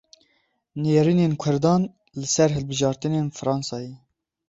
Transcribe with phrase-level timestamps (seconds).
[0.81, 1.81] Nêrînên Kurdan
[2.19, 3.93] li ser hilbijartinên Fransayê.